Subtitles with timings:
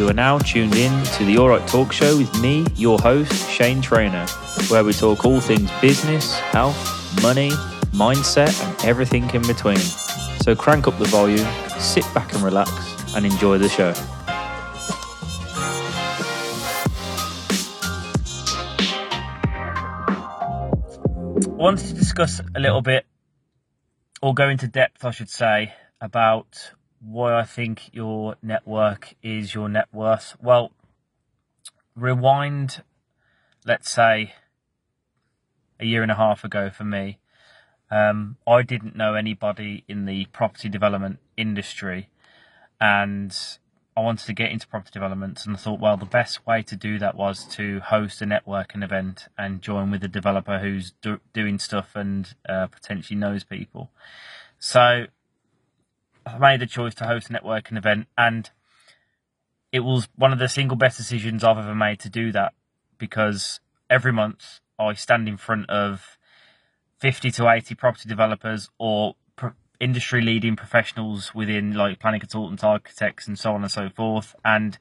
[0.00, 3.82] You are now tuned in to the Alright Talk Show with me, your host, Shane
[3.82, 4.26] Traynor,
[4.68, 7.50] where we talk all things business, health, money,
[7.92, 9.76] mindset, and everything in between.
[9.76, 11.46] So crank up the volume,
[11.78, 12.72] sit back and relax,
[13.14, 13.92] and enjoy the show.
[21.44, 23.04] I wanted to discuss a little bit,
[24.22, 29.68] or go into depth, I should say, about why I think your network is your
[29.68, 30.36] net worth.
[30.40, 30.72] Well,
[31.96, 32.82] rewind,
[33.64, 34.34] let's say,
[35.78, 37.18] a year and a half ago for me.
[37.90, 42.08] Um, I didn't know anybody in the property development industry,
[42.80, 43.36] and
[43.96, 45.44] I wanted to get into property development.
[45.44, 48.84] And I thought, well, the best way to do that was to host a networking
[48.84, 53.90] event and join with a developer who's do- doing stuff and uh, potentially knows people.
[54.58, 55.06] So
[56.38, 58.50] made the choice to host a networking event, and
[59.72, 62.52] it was one of the single best decisions I've ever made to do that
[62.98, 66.18] because every month I stand in front of
[66.98, 73.26] 50 to 80 property developers or pro- industry leading professionals within like planning consultants, architects,
[73.26, 74.34] and so on and so forth.
[74.44, 74.78] And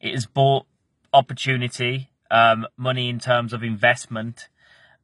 [0.00, 0.66] it has brought
[1.12, 4.48] opportunity, um, money in terms of investment,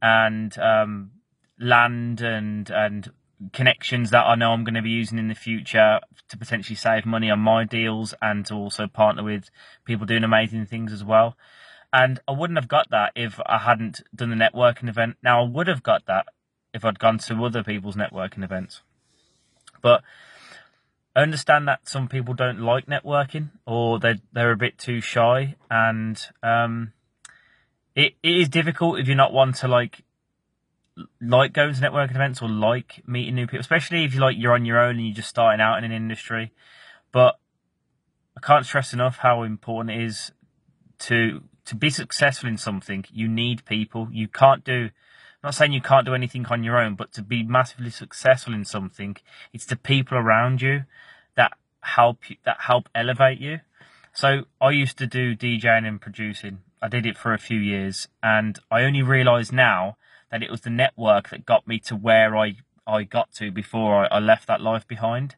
[0.00, 1.12] and um,
[1.58, 3.12] land and and
[3.52, 7.06] connections that I know I'm going to be using in the future to potentially save
[7.06, 9.50] money on my deals and to also partner with
[9.84, 11.36] people doing amazing things as well.
[11.92, 15.16] And I wouldn't have got that if I hadn't done the networking event.
[15.22, 16.26] Now I would have got that
[16.72, 18.80] if I'd gone to other people's networking events.
[19.82, 20.02] But
[21.14, 25.56] I understand that some people don't like networking or they're, they're a bit too shy.
[25.70, 26.92] And um,
[27.94, 30.02] it, it is difficult if you're not one to like
[31.20, 34.54] like going to networking events or like meeting new people, especially if you like you're
[34.54, 36.52] on your own and you're just starting out in an industry.
[37.12, 37.38] But
[38.36, 40.32] I can't stress enough how important it is
[41.00, 43.04] to to be successful in something.
[43.12, 44.08] You need people.
[44.10, 44.90] You can't do
[45.42, 48.54] I'm not saying you can't do anything on your own, but to be massively successful
[48.54, 49.16] in something,
[49.52, 50.84] it's the people around you
[51.34, 53.58] that help you, that help elevate you.
[54.12, 56.58] So I used to do DJing and producing.
[56.80, 59.96] I did it for a few years, and I only realise now
[60.32, 64.04] that it was the network that got me to where I I got to before
[64.04, 65.36] I, I left that life behind.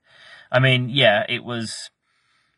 [0.50, 1.90] I mean, yeah, it was.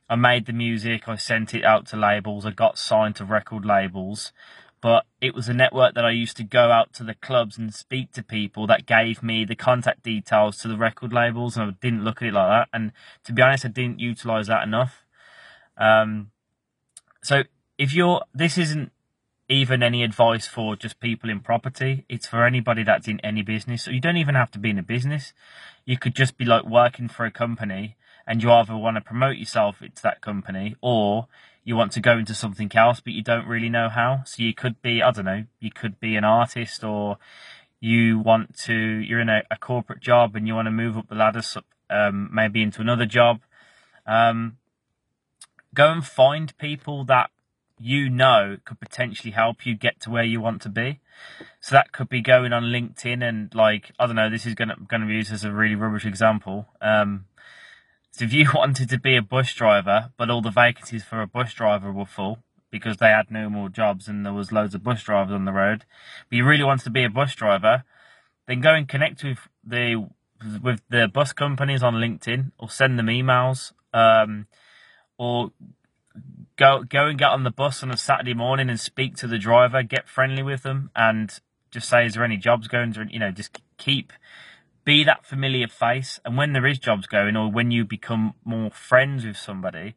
[0.09, 3.65] I made the music, I sent it out to labels, I got signed to record
[3.65, 4.33] labels,
[4.81, 7.75] but it was a network that I used to go out to the clubs and
[7.75, 11.75] speak to people that gave me the contact details to the record labels, and I
[11.81, 12.69] didn't look at it like that.
[12.73, 12.93] And
[13.25, 15.05] to be honest, I didn't utilize that enough.
[15.77, 16.31] Um,
[17.21, 17.43] so
[17.77, 18.93] if you're, this isn't
[19.49, 22.05] even any advice for just people in property.
[22.09, 23.85] It's for anybody that's in any business.
[23.85, 25.33] So you don't even have to be in a business.
[25.85, 27.97] You could just be like working for a company
[28.27, 31.29] and you either want to promote yourself to that company or
[31.63, 34.23] you want to go into something else, but you don't really know how.
[34.25, 37.19] So you could be, I don't know, you could be an artist or
[37.81, 41.09] you want to, you're in a, a corporate job and you want to move up
[41.09, 41.43] the ladder,
[41.89, 43.41] um, maybe into another job.
[44.07, 44.59] Um,
[45.75, 47.31] go and find people that
[47.79, 51.01] you know could potentially help you get to where you want to be.
[51.61, 54.31] So that could be going on LinkedIn and like I don't know.
[54.31, 56.69] This is gonna gonna be used as a really rubbish example.
[56.81, 57.27] Um,
[58.11, 61.27] so if you wanted to be a bus driver, but all the vacancies for a
[61.27, 62.39] bus driver were full
[62.71, 65.53] because they had no more jobs and there was loads of bus drivers on the
[65.53, 65.85] road,
[66.29, 67.85] but you really wanted to be a bus driver,
[68.47, 70.09] then go and connect with the
[70.63, 73.73] with the bus companies on LinkedIn or send them emails.
[73.95, 74.47] Um,
[75.19, 75.53] or
[76.57, 79.39] go go and get on the bus on a Saturday morning and speak to the
[79.39, 81.39] driver, get friendly with them, and
[81.71, 84.13] just say, "Is there any jobs going?" To, you know, just keep
[84.85, 86.21] be that familiar face.
[86.25, 89.97] And when there is jobs going, or when you become more friends with somebody,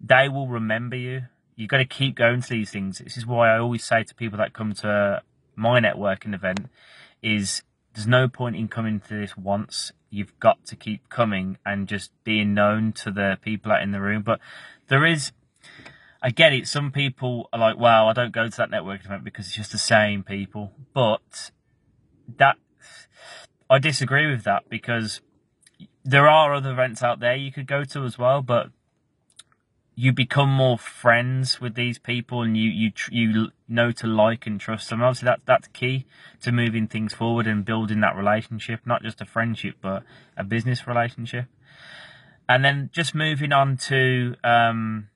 [0.00, 1.22] they will remember you.
[1.56, 2.98] You've got to keep going to these things.
[2.98, 5.22] This is why I always say to people that come to
[5.56, 6.68] my networking event
[7.22, 7.62] is
[7.94, 9.90] there's no point in coming to this once.
[10.10, 14.00] You've got to keep coming and just being known to the people out in the
[14.00, 14.22] room.
[14.22, 14.38] But
[14.88, 15.32] there is
[16.26, 16.66] I get it.
[16.66, 19.70] Some people are like, "Wow, I don't go to that networking event because it's just
[19.70, 21.52] the same people." But
[22.36, 22.56] that
[23.70, 25.20] I disagree with that because
[26.04, 28.70] there are other events out there you could go to as well, but
[29.94, 34.60] you become more friends with these people and you you you know to like and
[34.60, 35.02] trust them.
[35.02, 36.06] Obviously, that that's key
[36.42, 40.02] to moving things forward and building that relationship, not just a friendship but
[40.36, 41.46] a business relationship.
[42.48, 45.08] And then just moving on to um,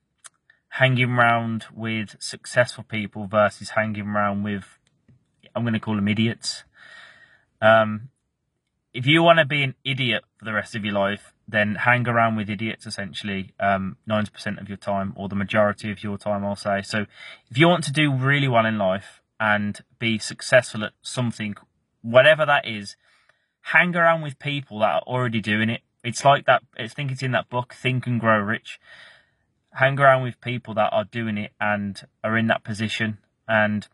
[0.70, 4.78] hanging around with successful people versus hanging around with,
[5.54, 6.64] I'm going to call them idiots.
[7.60, 8.08] Um,
[8.92, 12.06] if you want to be an idiot for the rest of your life, then hang
[12.08, 16.44] around with idiots essentially um, 90% of your time, or the majority of your time,
[16.44, 16.82] I'll say.
[16.82, 17.06] So
[17.50, 21.56] if you want to do really well in life and be successful at something,
[22.02, 22.96] whatever that is,
[23.62, 25.82] hang around with people that are already doing it.
[26.04, 28.80] It's like that, I think it's in that book, Think and Grow Rich.
[29.72, 33.18] Hang around with people that are doing it and are in that position.
[33.46, 33.86] And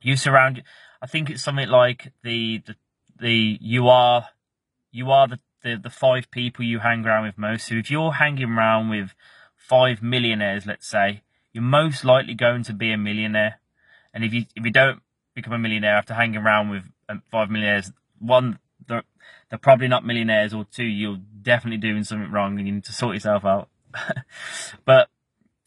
[0.00, 0.62] you surround,
[1.00, 2.74] I think it's something like the, the,
[3.18, 4.28] the, you are,
[4.90, 7.68] you are the the, the five people you hang around with most.
[7.68, 9.14] So if you're hanging around with
[9.56, 11.22] five millionaires, let's say,
[11.52, 13.60] you're most likely going to be a millionaire.
[14.14, 15.00] And if you if you don't
[15.34, 19.04] become a millionaire after hanging around with um, five millionaires, one they're,
[19.48, 22.92] they're probably not millionaires, or two you're definitely doing something wrong and you need to
[22.92, 23.68] sort yourself out.
[24.84, 25.08] But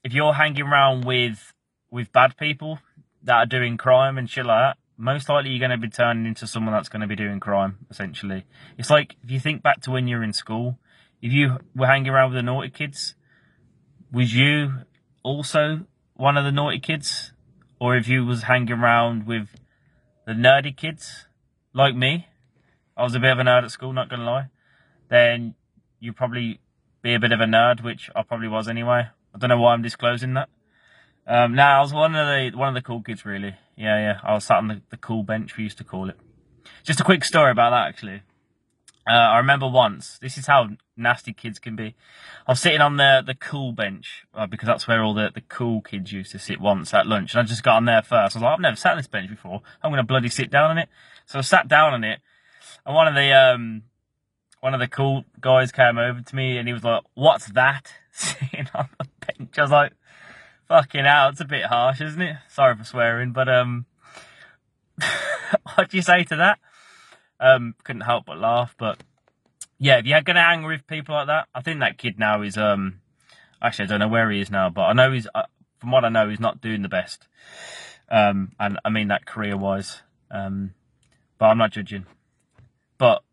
[0.03, 1.53] if you're hanging around with
[1.91, 2.79] with bad people
[3.23, 6.25] that are doing crime and shit like that, most likely you're going to be turning
[6.25, 8.45] into someone that's going to be doing crime, essentially.
[8.77, 10.79] It's like if you think back to when you're in school,
[11.21, 13.15] if you were hanging around with the naughty kids,
[14.11, 14.73] was you
[15.23, 15.85] also
[16.15, 17.31] one of the naughty kids?
[17.79, 19.49] Or if you was hanging around with
[20.25, 21.27] the nerdy kids,
[21.73, 22.27] like me,
[22.95, 24.49] I was a bit of a nerd at school, not going to lie,
[25.09, 25.55] then
[25.99, 26.59] you probably
[27.03, 29.09] be a bit of a nerd, which I probably was anyway.
[29.35, 30.49] I don't know why I'm disclosing that.
[31.27, 33.55] Um, now I was one of the one of the cool kids, really.
[33.75, 34.19] Yeah, yeah.
[34.23, 36.17] I was sat on the, the cool bench, we used to call it.
[36.83, 38.23] Just a quick story about that, actually.
[39.05, 41.95] Uh, I remember once, this is how nasty kids can be.
[42.47, 45.41] I was sitting on the, the cool bench, uh, because that's where all the, the
[45.41, 47.33] cool kids used to sit once at lunch.
[47.33, 48.35] And I just got on there first.
[48.35, 49.61] I was like, I've never sat on this bench before.
[49.81, 50.87] I'm to bloody sit down on it.
[51.25, 52.19] So I sat down on it.
[52.85, 53.83] And one of the, um,
[54.63, 57.91] one of the cool guys came over to me and he was like, what's that?
[58.11, 59.59] Sitting on the bench.
[59.59, 59.91] I was like,
[60.69, 62.37] Fucking hell, it's a bit harsh, isn't it?
[62.47, 63.85] Sorry for swearing, but um,
[65.75, 66.59] what do you say to that?
[67.41, 69.03] Um, couldn't help but laugh, but
[69.77, 72.57] yeah, if you're gonna hang with people like that, I think that kid now is
[72.57, 73.01] um,
[73.61, 75.43] actually I don't know where he is now, but I know he's uh,
[75.79, 77.27] from what I know he's not doing the best.
[78.07, 80.01] Um, and I mean that career wise.
[80.31, 80.73] Um,
[81.37, 82.05] but I'm not judging.
[82.97, 83.23] But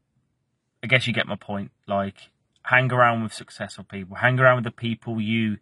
[0.82, 1.71] I guess you get my point.
[1.87, 2.31] Like,
[2.62, 4.17] hang around with successful people.
[4.17, 5.59] Hang around with the people you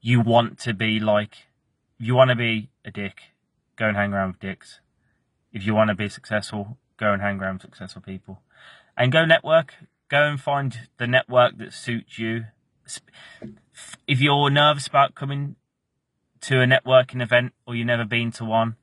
[0.00, 1.46] you want to be like,
[1.98, 3.22] if you want to be a dick,
[3.76, 4.80] go and hang around with dicks.
[5.52, 8.42] If you want to be successful, go and hang around with successful people.
[8.96, 9.74] And go network.
[10.08, 12.46] Go and find the network that suits you.
[14.06, 15.56] If you're nervous about coming
[16.42, 18.76] to a networking event or you've never been to one,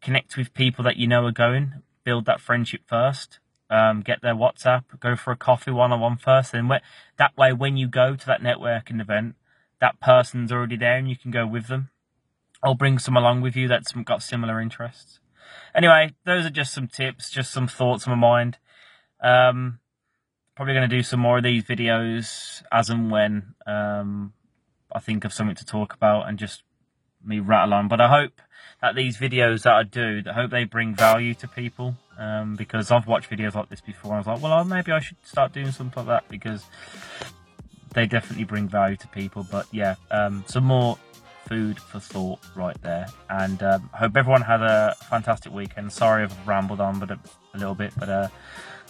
[0.00, 1.82] connect with people that you know are going.
[2.04, 3.40] Build that friendship first.
[3.72, 4.84] Um, get their WhatsApp.
[5.00, 6.52] Go for a coffee one on one first.
[6.52, 6.70] And
[7.16, 9.34] that way, when you go to that networking event,
[9.80, 11.88] that person's already there and you can go with them.
[12.62, 15.20] I'll bring some along with you that's got similar interests.
[15.74, 18.58] Anyway, those are just some tips, just some thoughts on my mind.
[19.22, 19.78] Um,
[20.54, 24.34] probably going to do some more of these videos as and when um,
[24.92, 26.62] I think of something to talk about and just
[27.24, 27.88] me rattle on.
[27.88, 28.40] But I hope
[28.82, 32.90] that these videos that I do, I hope they bring value to people um, because
[32.90, 34.14] I've watched videos like this before.
[34.14, 36.64] I was like, well, maybe I should start doing something like that because
[37.94, 39.46] they definitely bring value to people.
[39.50, 40.98] But yeah, um, some more
[41.48, 43.06] food for thought right there.
[43.28, 45.92] And um, hope everyone had a fantastic weekend.
[45.92, 47.18] Sorry I've rambled on, but a,
[47.54, 48.28] a little bit, but uh,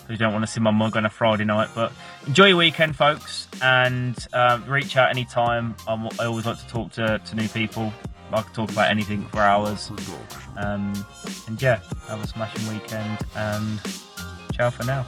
[0.08, 1.70] you don't want to see my mug on a Friday night.
[1.74, 1.92] But
[2.26, 5.74] enjoy your weekend, folks, and um, reach out anytime.
[5.86, 7.92] I'm, I always like to talk to, to new people.
[8.32, 9.90] I can talk about anything for hours.
[10.56, 10.92] Um,
[11.46, 13.80] and yeah, have a smashing weekend and
[14.52, 15.06] ciao for now.